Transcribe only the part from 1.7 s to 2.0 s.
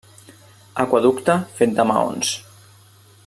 de